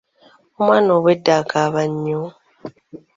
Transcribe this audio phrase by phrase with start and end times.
[0.59, 2.21] Omwana obwedda akaaba nnyo.